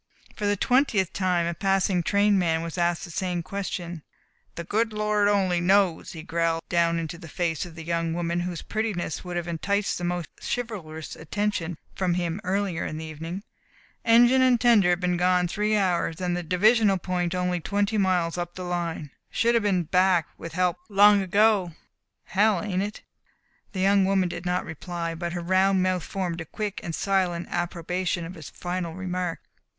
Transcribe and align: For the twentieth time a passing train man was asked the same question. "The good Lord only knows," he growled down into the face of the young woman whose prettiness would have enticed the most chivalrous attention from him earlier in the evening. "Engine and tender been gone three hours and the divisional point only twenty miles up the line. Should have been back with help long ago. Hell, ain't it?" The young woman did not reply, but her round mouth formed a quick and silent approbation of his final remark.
For 0.35 0.47
the 0.47 0.57
twentieth 0.57 1.13
time 1.13 1.45
a 1.45 1.53
passing 1.53 2.01
train 2.01 2.39
man 2.39 2.63
was 2.63 2.75
asked 2.75 3.03
the 3.05 3.11
same 3.11 3.43
question. 3.43 4.01
"The 4.55 4.63
good 4.63 4.93
Lord 4.93 5.27
only 5.27 5.61
knows," 5.61 6.13
he 6.13 6.23
growled 6.23 6.63
down 6.69 6.97
into 6.97 7.19
the 7.19 7.27
face 7.29 7.67
of 7.67 7.75
the 7.75 7.83
young 7.83 8.15
woman 8.15 8.39
whose 8.39 8.63
prettiness 8.63 9.23
would 9.23 9.37
have 9.37 9.47
enticed 9.47 9.99
the 9.99 10.03
most 10.03 10.27
chivalrous 10.41 11.15
attention 11.15 11.77
from 11.93 12.15
him 12.15 12.41
earlier 12.43 12.83
in 12.83 12.97
the 12.97 13.05
evening. 13.05 13.43
"Engine 14.03 14.41
and 14.41 14.59
tender 14.59 14.95
been 14.95 15.17
gone 15.17 15.47
three 15.47 15.77
hours 15.77 16.19
and 16.19 16.35
the 16.35 16.41
divisional 16.41 16.97
point 16.97 17.35
only 17.35 17.59
twenty 17.59 17.99
miles 17.99 18.39
up 18.39 18.55
the 18.55 18.63
line. 18.63 19.11
Should 19.29 19.53
have 19.53 19.61
been 19.61 19.83
back 19.83 20.29
with 20.35 20.53
help 20.53 20.77
long 20.89 21.21
ago. 21.21 21.73
Hell, 22.23 22.63
ain't 22.63 22.81
it?" 22.81 23.03
The 23.73 23.81
young 23.81 24.05
woman 24.05 24.29
did 24.29 24.47
not 24.47 24.65
reply, 24.65 25.13
but 25.13 25.33
her 25.33 25.41
round 25.41 25.83
mouth 25.83 26.01
formed 26.03 26.41
a 26.41 26.45
quick 26.45 26.79
and 26.83 26.95
silent 26.95 27.49
approbation 27.51 28.25
of 28.25 28.33
his 28.33 28.49
final 28.49 28.95
remark. 28.95 29.41